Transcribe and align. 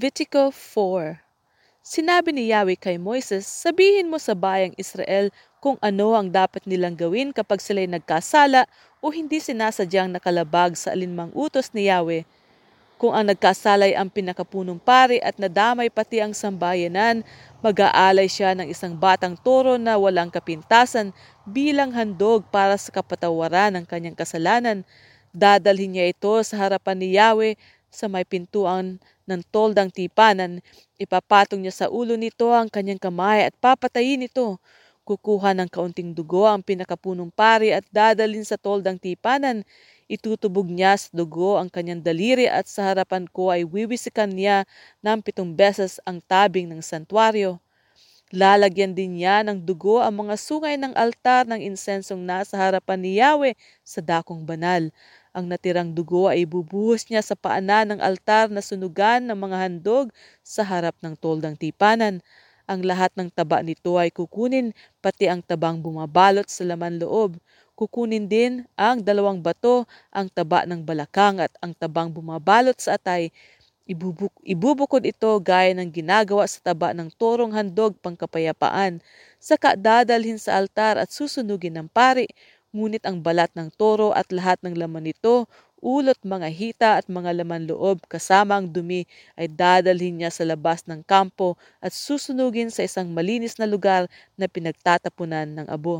Levitico 0.00 0.48
4 0.48 1.20
Sinabi 1.84 2.32
ni 2.32 2.48
Yahweh 2.48 2.80
kay 2.80 2.96
Moises, 2.96 3.44
sabihin 3.44 4.08
mo 4.08 4.16
sa 4.16 4.32
bayang 4.32 4.72
Israel 4.80 5.28
kung 5.60 5.76
ano 5.84 6.16
ang 6.16 6.32
dapat 6.32 6.64
nilang 6.64 6.96
gawin 6.96 7.36
kapag 7.36 7.60
sila'y 7.60 7.84
nagkasala 7.84 8.64
o 9.04 9.12
hindi 9.12 9.44
sinasadyang 9.44 10.08
nakalabag 10.08 10.72
sa 10.72 10.96
alinmang 10.96 11.28
utos 11.36 11.68
ni 11.76 11.92
Yahweh. 11.92 12.24
Kung 12.96 13.12
ang 13.12 13.28
nagkasalay 13.28 13.92
ang 13.92 14.08
pinakapunong 14.08 14.80
pari 14.80 15.20
at 15.20 15.36
nadamay 15.36 15.92
pati 15.92 16.24
ang 16.24 16.32
sambayanan, 16.32 17.20
mag-aalay 17.60 18.24
siya 18.24 18.56
ng 18.56 18.72
isang 18.72 18.96
batang 18.96 19.36
toro 19.36 19.76
na 19.76 20.00
walang 20.00 20.32
kapintasan 20.32 21.12
bilang 21.44 21.92
handog 21.92 22.48
para 22.48 22.72
sa 22.80 22.88
kapatawaran 22.88 23.76
ng 23.76 23.84
kanyang 23.84 24.16
kasalanan. 24.16 24.80
Dadalhin 25.36 25.92
niya 25.92 26.08
ito 26.08 26.32
sa 26.40 26.56
harapan 26.56 26.96
ni 26.96 27.20
Yahweh 27.20 27.60
sa 27.92 28.08
may 28.08 28.24
pintuan 28.24 28.96
ng 29.30 29.42
toldang 29.54 29.90
tipanan. 29.94 30.52
Ipapatong 30.98 31.62
niya 31.62 31.74
sa 31.74 31.86
ulo 31.88 32.14
nito 32.18 32.50
ang 32.50 32.66
kanyang 32.66 32.98
kamay 32.98 33.46
at 33.46 33.54
papatayin 33.62 34.26
ito. 34.26 34.58
Kukuha 35.08 35.50
ng 35.56 35.70
kaunting 35.70 36.10
dugo 36.18 36.44
ang 36.50 36.60
pinakapunong 36.66 37.30
pari 37.32 37.70
at 37.74 37.86
dadalhin 37.94 38.44
sa 38.46 38.58
toldang 38.60 38.98
tipanan. 39.00 39.62
Itutubog 40.10 40.66
niya 40.68 40.98
sa 40.98 41.08
dugo 41.14 41.56
ang 41.56 41.70
kanyang 41.70 42.02
daliri 42.02 42.46
at 42.50 42.66
sa 42.66 42.90
harapan 42.90 43.24
ko 43.30 43.54
ay 43.54 43.62
wiwisikan 43.64 44.30
niya 44.34 44.66
ng 45.06 45.18
pitong 45.22 45.54
beses 45.54 46.02
ang 46.04 46.18
tabing 46.26 46.66
ng 46.70 46.82
santuario. 46.82 47.62
Lalagyan 48.30 48.94
din 48.94 49.18
niya 49.18 49.42
ng 49.42 49.58
dugo 49.66 49.98
ang 49.98 50.14
mga 50.26 50.34
sungay 50.38 50.78
ng 50.78 50.94
altar 50.94 51.50
ng 51.50 51.58
insensong 51.66 52.22
nasa 52.22 52.54
harapan 52.54 52.98
ni 53.02 53.18
Yahweh 53.18 53.54
sa 53.82 53.98
dakong 53.98 54.46
banal. 54.46 54.94
Ang 55.30 55.46
natirang 55.46 55.94
dugo 55.94 56.26
ay 56.26 56.42
bubuhos 56.42 57.06
niya 57.06 57.22
sa 57.22 57.38
paanan 57.38 57.94
ng 57.94 58.00
altar 58.02 58.50
na 58.50 58.58
sunugan 58.58 59.22
ng 59.30 59.38
mga 59.38 59.56
handog 59.62 60.06
sa 60.42 60.66
harap 60.66 60.98
ng 61.06 61.14
toldang 61.14 61.54
tipanan. 61.54 62.18
Ang 62.66 62.82
lahat 62.82 63.14
ng 63.14 63.30
taba 63.30 63.62
nito 63.62 63.94
ay 63.94 64.10
kukunin, 64.10 64.74
pati 64.98 65.30
ang 65.30 65.38
tabang 65.38 65.78
bumabalot 65.78 66.50
sa 66.50 66.66
laman 66.66 66.98
loob. 66.98 67.38
Kukunin 67.78 68.26
din 68.26 68.66
ang 68.74 69.06
dalawang 69.06 69.38
bato, 69.38 69.86
ang 70.10 70.26
taba 70.26 70.66
ng 70.66 70.82
balakang 70.82 71.38
at 71.38 71.54
ang 71.62 71.78
tabang 71.78 72.10
bumabalot 72.10 72.74
sa 72.82 72.98
atay. 72.98 73.30
Ibubuk 73.86 74.34
ibubukod 74.42 75.02
ito 75.06 75.30
gaya 75.42 75.70
ng 75.74 75.90
ginagawa 75.94 76.46
sa 76.46 76.58
taba 76.62 76.90
ng 76.90 77.10
torong 77.14 77.54
handog 77.54 77.94
pangkapayapaan. 78.02 78.98
Saka 79.38 79.78
dadalhin 79.78 80.42
sa 80.42 80.58
altar 80.58 80.98
at 80.98 81.10
susunugin 81.14 81.78
ng 81.78 81.86
pari 81.90 82.26
ngunit 82.76 83.02
ang 83.06 83.18
balat 83.26 83.50
ng 83.58 83.68
toro 83.80 84.08
at 84.20 84.28
lahat 84.38 84.58
ng 84.62 84.74
laman 84.82 85.04
nito, 85.08 85.34
ulot 85.94 86.18
mga 86.34 86.48
hita 86.58 86.90
at 87.00 87.06
mga 87.16 87.30
laman 87.42 87.62
loob 87.70 87.98
kasama 88.12 88.52
ang 88.60 88.68
dumi 88.76 89.00
ay 89.40 89.46
dadalhin 89.60 90.14
niya 90.20 90.30
sa 90.36 90.44
labas 90.52 90.80
ng 90.86 91.00
kampo 91.10 91.48
at 91.84 91.92
susunugin 92.04 92.68
sa 92.72 92.82
isang 92.88 93.08
malinis 93.16 93.56
na 93.60 93.66
lugar 93.68 94.02
na 94.38 94.46
pinagtatapunan 94.54 95.48
ng 95.56 95.66
abo. 95.76 95.96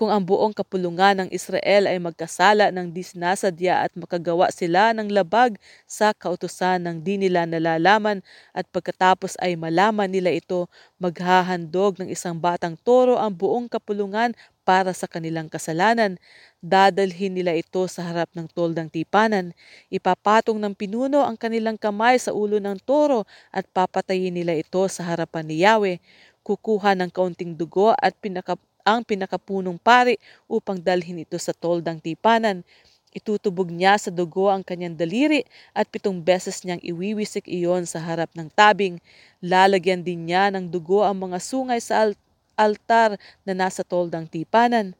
Kung 0.00 0.08
ang 0.08 0.24
buong 0.24 0.56
kapulungan 0.56 1.12
ng 1.20 1.28
Israel 1.28 1.84
ay 1.84 2.00
magkasala 2.00 2.72
ng 2.72 2.88
disnasadya 2.88 3.84
at 3.84 3.92
makagawa 3.92 4.48
sila 4.48 4.96
ng 4.96 5.12
labag 5.12 5.60
sa 5.84 6.16
kautusan 6.16 6.88
ng 6.88 7.04
di 7.04 7.20
nila 7.20 7.44
nalalaman 7.44 8.24
at 8.56 8.64
pagkatapos 8.72 9.36
ay 9.44 9.60
malaman 9.60 10.08
nila 10.08 10.32
ito, 10.32 10.72
maghahandog 10.96 12.00
ng 12.00 12.08
isang 12.08 12.40
batang 12.40 12.80
toro 12.80 13.20
ang 13.20 13.36
buong 13.36 13.68
kapulungan 13.68 14.32
para 14.64 14.96
sa 14.96 15.04
kanilang 15.04 15.52
kasalanan. 15.52 16.16
Dadalhin 16.64 17.36
nila 17.36 17.52
ito 17.52 17.84
sa 17.84 18.00
harap 18.00 18.32
ng 18.32 18.48
toldang 18.56 18.88
tipanan. 18.88 19.52
Ipapatong 19.92 20.56
ng 20.56 20.72
pinuno 20.80 21.28
ang 21.28 21.36
kanilang 21.36 21.76
kamay 21.76 22.16
sa 22.16 22.32
ulo 22.32 22.56
ng 22.56 22.80
toro 22.88 23.28
at 23.52 23.68
papatayin 23.68 24.32
nila 24.32 24.56
ito 24.56 24.80
sa 24.88 25.04
harapan 25.04 25.44
ni 25.44 25.60
Yahweh. 25.60 26.00
Kukuha 26.40 26.96
ng 26.96 27.12
kaunting 27.12 27.52
dugo 27.52 27.92
at 28.00 28.16
pinaka 28.16 28.56
ang 28.84 29.04
pinakapunong 29.04 29.76
pari 29.80 30.16
upang 30.50 30.80
dalhin 30.80 31.22
ito 31.22 31.36
sa 31.36 31.54
toldang 31.56 32.00
tipanan. 32.00 32.64
Itutubog 33.10 33.74
niya 33.74 33.98
sa 33.98 34.14
dugo 34.14 34.46
ang 34.46 34.62
kanyang 34.62 34.94
daliri 34.94 35.42
at 35.74 35.90
pitong 35.90 36.22
beses 36.22 36.62
niyang 36.62 36.78
iwiwisik 36.78 37.50
iyon 37.50 37.82
sa 37.82 37.98
harap 37.98 38.30
ng 38.38 38.46
tabing. 38.54 39.02
Lalagyan 39.42 40.06
din 40.06 40.30
niya 40.30 40.54
ng 40.54 40.70
dugo 40.70 41.02
ang 41.02 41.18
mga 41.18 41.42
sungay 41.42 41.82
sa 41.82 42.06
al- 42.06 42.20
altar 42.54 43.18
na 43.42 43.52
nasa 43.56 43.82
toldang 43.82 44.30
tipanan. 44.30 44.94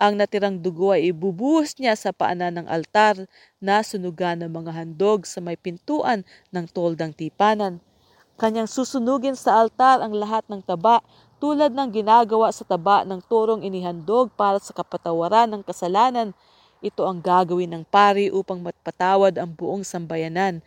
Ang 0.00 0.16
natirang 0.16 0.56
dugo 0.56 0.96
ay 0.96 1.12
ibubuhos 1.12 1.76
niya 1.76 1.92
sa 1.92 2.08
paanan 2.08 2.56
ng 2.56 2.66
altar 2.72 3.28
na 3.60 3.84
sunugan 3.84 4.40
ng 4.40 4.48
mga 4.48 4.72
handog 4.72 5.28
sa 5.28 5.44
may 5.44 5.60
pintuan 5.60 6.24
ng 6.56 6.64
toldang 6.72 7.12
tipanan. 7.12 7.84
Kanyang 8.40 8.64
susunugin 8.64 9.36
sa 9.36 9.60
altar 9.60 10.00
ang 10.00 10.16
lahat 10.16 10.40
ng 10.48 10.64
taba 10.64 11.04
tulad 11.40 11.72
ng 11.72 11.88
ginagawa 11.88 12.52
sa 12.52 12.68
taba 12.68 13.00
ng 13.08 13.18
turong 13.24 13.64
inihandog 13.64 14.28
para 14.36 14.60
sa 14.60 14.76
kapatawaran 14.76 15.48
ng 15.48 15.64
kasalanan. 15.64 16.36
Ito 16.84 17.08
ang 17.08 17.24
gagawin 17.24 17.72
ng 17.72 17.84
pari 17.88 18.28
upang 18.28 18.60
matpatawad 18.60 19.40
ang 19.40 19.50
buong 19.56 19.80
sambayanan. 19.80 20.60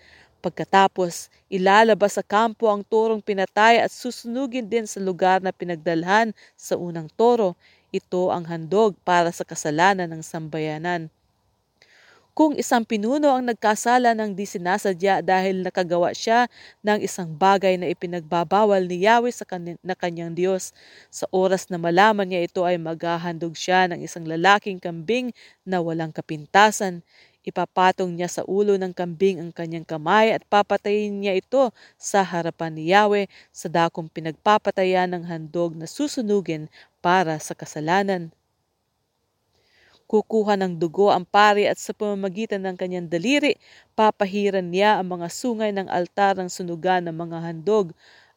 Pagkatapos, 0.43 1.31
ilalabas 1.47 2.19
sa 2.19 2.25
kampo 2.25 2.67
ang 2.67 2.83
turong 2.83 3.23
pinatay 3.23 3.79
at 3.79 3.93
susunugin 3.93 4.67
din 4.67 4.83
sa 4.83 4.99
lugar 4.99 5.39
na 5.39 5.55
pinagdalhan 5.55 6.35
sa 6.59 6.75
unang 6.75 7.07
toro. 7.13 7.55
Ito 7.93 8.33
ang 8.33 8.49
handog 8.49 8.97
para 9.05 9.29
sa 9.29 9.45
kasalanan 9.47 10.09
ng 10.09 10.25
sambayanan. 10.25 11.07
Kung 12.33 12.57
isang 12.57 12.81
pinuno 12.81 13.29
ang 13.29 13.45
nagkasala 13.45 14.17
ng 14.17 14.31
di 14.33 14.45
sinasadya 14.49 15.21
dahil 15.21 15.61
nakagawa 15.61 16.09
siya 16.17 16.49
ng 16.81 16.97
isang 17.07 17.29
bagay 17.43 17.77
na 17.77 17.85
ipinagbabawal 17.93 18.81
ni 18.89 19.05
Yahweh 19.05 19.29
sa 19.29 19.45
kan- 19.45 19.77
na 19.85 19.93
kanyang 20.01 20.33
Diyos, 20.33 20.73
sa 21.13 21.25
oras 21.29 21.69
na 21.69 21.77
malaman 21.77 22.25
niya 22.25 22.41
ito 22.49 22.61
ay 22.65 22.81
maghahandog 22.81 23.53
siya 23.53 23.85
ng 23.93 24.01
isang 24.01 24.25
lalaking 24.25 24.81
kambing 24.81 25.29
na 25.61 25.77
walang 25.85 26.09
kapintasan. 26.09 27.05
Ipapatong 27.45 28.17
niya 28.17 28.29
sa 28.35 28.41
ulo 28.49 28.73
ng 28.81 28.93
kambing 28.97 29.37
ang 29.37 29.51
kanyang 29.53 29.85
kamay 29.85 30.33
at 30.33 30.41
papatayin 30.49 31.21
niya 31.21 31.37
ito 31.37 31.69
sa 32.01 32.25
harapan 32.25 32.73
ni 32.73 32.83
Yahweh 32.89 33.29
sa 33.53 33.69
dakong 33.69 34.09
pinagpapatayan 34.09 35.13
ng 35.13 35.23
handog 35.29 35.77
na 35.77 35.85
susunugin 35.85 36.65
para 36.97 37.37
sa 37.37 37.53
kasalanan. 37.53 38.33
Kukuha 40.11 40.53
ng 40.59 40.73
dugo 40.81 41.07
ang 41.11 41.25
pari 41.35 41.63
at 41.71 41.79
sa 41.79 41.91
pamamagitan 41.95 42.61
ng 42.63 42.75
kanyang 42.81 43.07
daliri, 43.13 43.53
papahiran 43.97 44.67
niya 44.73 44.91
ang 44.99 45.07
mga 45.19 45.27
sungay 45.39 45.71
ng 45.73 45.87
altar 45.97 46.33
ng 46.37 46.49
sunugan 46.51 47.01
ng 47.07 47.15
mga 47.23 47.37
handog. 47.45 47.87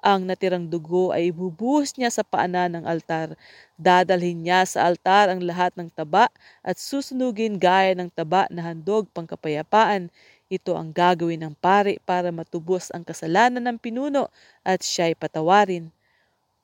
Ang 0.06 0.21
natirang 0.31 0.66
dugo 0.71 1.10
ay 1.10 1.34
ibubuhos 1.34 1.91
niya 1.99 2.10
sa 2.15 2.22
paanan 2.32 2.71
ng 2.78 2.84
altar. 2.87 3.34
Dadalhin 3.78 4.38
niya 4.47 4.62
sa 4.72 4.87
altar 4.87 5.26
ang 5.34 5.43
lahat 5.43 5.75
ng 5.75 5.91
taba 5.91 6.31
at 6.62 6.76
susunugin 6.78 7.59
gaya 7.59 7.93
ng 7.99 8.10
taba 8.15 8.47
na 8.55 8.62
handog 8.71 9.10
pangkapayapaan. 9.10 10.09
Ito 10.47 10.78
ang 10.78 10.94
gagawin 10.94 11.43
ng 11.43 11.55
pari 11.59 11.99
para 12.06 12.31
matubos 12.31 12.94
ang 12.94 13.03
kasalanan 13.03 13.66
ng 13.66 13.78
pinuno 13.82 14.31
at 14.62 14.87
siya'y 14.87 15.19
patawarin 15.19 15.91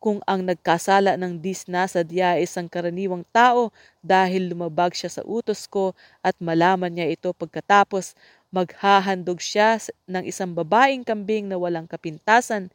kung 0.02 0.18
ang 0.26 0.42
nagkasala 0.42 1.14
ng 1.14 1.38
disna 1.38 1.86
sa 1.86 2.02
diya 2.02 2.34
ay 2.34 2.50
isang 2.50 2.66
karaniwang 2.66 3.22
tao 3.30 3.70
dahil 4.02 4.50
lumabag 4.50 4.92
siya 4.98 5.10
sa 5.14 5.22
utos 5.22 5.70
ko 5.70 5.94
at 6.26 6.34
malaman 6.42 6.90
niya 6.90 7.06
ito 7.14 7.30
pagkatapos, 7.30 8.18
maghahandog 8.50 9.38
siya 9.40 9.78
ng 10.10 10.26
isang 10.26 10.52
babaeng 10.58 11.06
kambing 11.06 11.46
na 11.46 11.56
walang 11.56 11.86
kapintasan. 11.86 12.68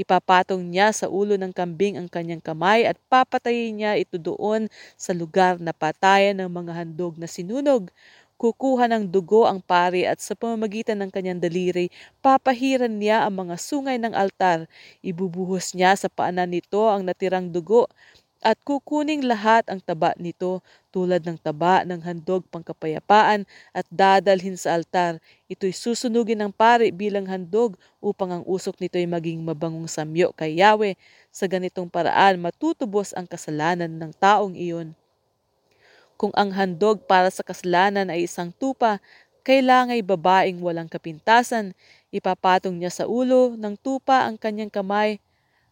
Ipapatong 0.00 0.64
niya 0.64 0.90
sa 0.96 1.06
ulo 1.12 1.36
ng 1.36 1.52
kambing 1.52 2.00
ang 2.00 2.08
kanyang 2.08 2.40
kamay 2.40 2.88
at 2.88 2.96
papatayin 3.12 3.76
niya 3.76 4.00
ito 4.00 4.16
doon 4.16 4.66
sa 4.96 5.12
lugar 5.12 5.60
na 5.60 5.76
patayan 5.76 6.40
ng 6.40 6.48
mga 6.50 6.72
handog 6.72 7.20
na 7.20 7.28
sinunog 7.28 7.92
kukuha 8.40 8.84
ng 8.88 9.04
dugo 9.14 9.42
ang 9.44 9.60
pari 9.72 10.02
at 10.08 10.18
sa 10.26 10.32
pamamagitan 10.40 10.98
ng 11.04 11.10
kanyang 11.14 11.40
daliri, 11.44 11.86
papahiran 12.24 12.94
niya 13.00 13.18
ang 13.28 13.34
mga 13.44 13.54
sungay 13.68 13.96
ng 14.00 14.14
altar. 14.22 14.58
Ibubuhos 15.04 15.66
niya 15.76 15.92
sa 16.02 16.08
paanan 16.08 16.48
nito 16.56 16.80
ang 16.88 17.02
natirang 17.04 17.52
dugo 17.52 17.82
at 18.40 18.56
kukuning 18.64 19.20
lahat 19.32 19.68
ang 19.68 19.84
taba 19.84 20.16
nito 20.16 20.64
tulad 20.88 21.20
ng 21.20 21.36
taba 21.44 21.84
ng 21.84 22.00
handog 22.00 22.42
pangkapayapaan 22.48 23.44
at 23.76 23.86
dadalhin 23.92 24.56
sa 24.56 24.72
altar. 24.80 25.20
Ito'y 25.52 25.76
susunugin 25.76 26.40
ng 26.40 26.52
pari 26.56 26.88
bilang 26.90 27.28
handog 27.28 27.76
upang 28.00 28.40
ang 28.40 28.44
usok 28.48 28.80
nito'y 28.80 29.04
maging 29.04 29.44
mabangong 29.44 29.88
samyo 29.88 30.32
kay 30.32 30.56
Yahweh. 30.56 30.96
Sa 31.28 31.44
ganitong 31.44 31.92
paraan 31.92 32.40
matutubos 32.40 33.12
ang 33.12 33.28
kasalanan 33.28 33.92
ng 34.00 34.12
taong 34.16 34.56
iyon. 34.56 34.96
Kung 36.20 36.36
ang 36.36 36.52
handog 36.52 37.08
para 37.08 37.32
sa 37.32 37.40
kasalanan 37.40 38.12
ay 38.12 38.28
isang 38.28 38.52
tupa, 38.52 39.00
kailangan 39.40 39.96
babaeng 40.04 40.60
walang 40.60 40.84
kapintasan, 40.84 41.72
ipapatong 42.12 42.76
niya 42.76 42.92
sa 42.92 43.04
ulo 43.08 43.56
ng 43.56 43.74
tupa 43.80 44.28
ang 44.28 44.36
kanyang 44.36 44.68
kamay 44.68 45.16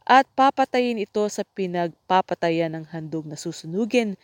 at 0.09 0.25
papatayin 0.33 0.97
ito 0.97 1.21
sa 1.29 1.45
pinagpapatayan 1.45 2.73
ng 2.73 2.85
handog 2.89 3.29
na 3.29 3.37
susunugin. 3.37 4.17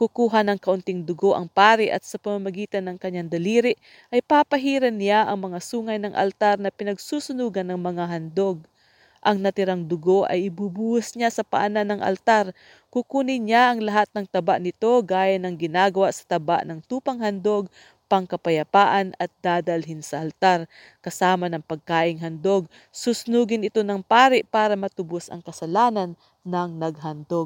Kukuha 0.00 0.40
ng 0.48 0.56
kaunting 0.60 1.04
dugo 1.04 1.36
ang 1.36 1.48
pari 1.48 1.92
at 1.92 2.04
sa 2.08 2.16
pamamagitan 2.16 2.84
ng 2.88 2.96
kanyang 2.96 3.28
daliri 3.28 3.76
ay 4.08 4.24
papahiran 4.24 4.96
niya 4.96 5.28
ang 5.28 5.44
mga 5.44 5.60
sungay 5.60 6.00
ng 6.00 6.16
altar 6.16 6.56
na 6.56 6.72
pinagsusunugan 6.72 7.68
ng 7.68 7.80
mga 7.80 8.04
handog. 8.08 8.64
Ang 9.28 9.38
natirang 9.44 9.82
dugo 9.90 10.18
ay 10.32 10.40
ibubuhos 10.48 11.08
niya 11.18 11.28
sa 11.36 11.42
paanan 11.52 11.86
ng 11.90 12.00
altar. 12.10 12.46
Kukunin 12.94 13.42
niya 13.46 13.62
ang 13.74 13.80
lahat 13.88 14.08
ng 14.14 14.26
taba 14.34 14.54
nito 14.64 14.90
gaya 15.12 15.36
ng 15.42 15.54
ginagawa 15.62 16.08
sa 16.14 16.24
taba 16.32 16.58
ng 16.64 16.80
tupang 16.88 17.18
handog, 17.24 17.64
pangkapayapaan 18.10 19.06
at 19.18 19.30
dadalhin 19.44 20.00
sa 20.08 20.16
altar. 20.24 20.60
Kasama 21.04 21.44
ng 21.50 21.62
pagkaing 21.70 22.22
handog, 22.24 22.62
susnugin 22.94 23.66
ito 23.68 23.82
ng 23.84 24.00
pari 24.12 24.40
para 24.46 24.74
matubos 24.78 25.26
ang 25.28 25.42
kasalanan 25.42 26.10
ng 26.46 26.70
naghandog. 26.82 27.44